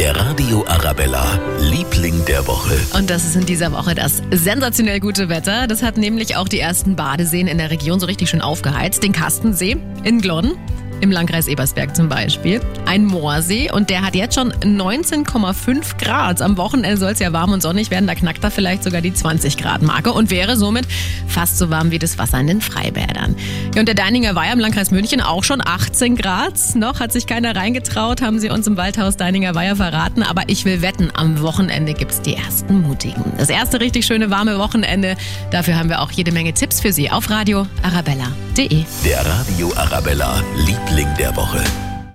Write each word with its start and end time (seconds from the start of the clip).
Der 0.00 0.16
Radio 0.16 0.64
Arabella, 0.66 1.38
Liebling 1.60 2.24
der 2.24 2.46
Woche. 2.46 2.74
Und 2.96 3.10
das 3.10 3.26
ist 3.26 3.36
in 3.36 3.44
dieser 3.44 3.70
Woche 3.72 3.94
das 3.94 4.22
sensationell 4.30 4.98
gute 4.98 5.28
Wetter. 5.28 5.66
Das 5.66 5.82
hat 5.82 5.98
nämlich 5.98 6.36
auch 6.36 6.48
die 6.48 6.58
ersten 6.58 6.96
Badeseen 6.96 7.46
in 7.46 7.58
der 7.58 7.70
Region 7.70 8.00
so 8.00 8.06
richtig 8.06 8.30
schön 8.30 8.40
aufgeheizt. 8.40 9.02
Den 9.02 9.12
Kastensee 9.12 9.76
in 10.02 10.22
Glonn, 10.22 10.56
im 11.02 11.10
Landkreis 11.10 11.48
Ebersberg 11.48 11.94
zum 11.94 12.08
Beispiel. 12.08 12.60
Ein 12.86 13.04
Moorsee 13.04 13.70
und 13.70 13.90
der 13.90 14.02
hat 14.02 14.14
jetzt 14.14 14.36
schon 14.36 14.52
19,5 14.52 15.98
Grad. 15.98 16.40
Am 16.40 16.56
Wochenende 16.56 16.96
soll 16.96 17.12
es 17.12 17.18
ja 17.18 17.32
warm 17.32 17.52
und 17.52 17.62
sonnig 17.62 17.90
werden. 17.90 18.06
Da 18.06 18.14
knackt 18.14 18.42
er 18.42 18.50
vielleicht 18.50 18.84
sogar 18.84 19.00
die 19.00 19.12
20 19.12 19.56
Grad 19.56 19.82
Marke 19.82 20.12
und 20.12 20.30
wäre 20.30 20.56
somit 20.56 20.86
fast 21.26 21.58
so 21.58 21.70
warm 21.70 21.90
wie 21.90 21.98
das 21.98 22.18
Wasser 22.18 22.40
in 22.40 22.46
den 22.46 22.60
Freibädern. 22.60 23.36
Ja, 23.74 23.80
und 23.80 23.86
der 23.86 23.94
Deininger 23.94 24.34
Weiher 24.34 24.52
im 24.52 24.58
Landkreis 24.58 24.90
München 24.90 25.20
auch 25.20 25.44
schon 25.44 25.62
18 25.64 26.16
Grad. 26.16 26.54
Noch 26.74 26.98
hat 26.98 27.12
sich 27.12 27.26
keiner 27.26 27.54
reingetraut, 27.54 28.20
haben 28.20 28.40
sie 28.40 28.50
uns 28.50 28.66
im 28.66 28.76
Waldhaus 28.76 29.16
Deininger 29.16 29.54
Weiher 29.54 29.76
verraten. 29.76 30.24
Aber 30.24 30.42
ich 30.48 30.64
will 30.64 30.82
wetten, 30.82 31.10
am 31.14 31.40
Wochenende 31.40 31.94
gibt 31.94 32.10
es 32.10 32.20
die 32.20 32.34
ersten 32.34 32.82
Mutigen. 32.82 33.22
Das 33.38 33.48
erste 33.48 33.80
richtig 33.80 34.06
schöne 34.06 34.28
warme 34.28 34.58
Wochenende. 34.58 35.16
Dafür 35.52 35.78
haben 35.78 35.88
wir 35.88 36.00
auch 36.00 36.10
jede 36.10 36.32
Menge 36.32 36.52
Tipps 36.52 36.80
für 36.80 36.92
Sie 36.92 37.10
auf 37.10 37.30
Radio 37.30 37.66
Arabella.de. 37.82 38.84
Der 39.04 39.24
Radio 39.24 39.72
Arabella, 39.76 40.42
Liebling 40.66 41.08
der 41.16 41.34
Woche. 41.36 41.62